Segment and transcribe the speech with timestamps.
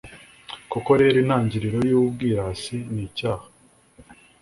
[0.71, 3.45] koko rero, intangiriro y'ubwirasi ni icyaha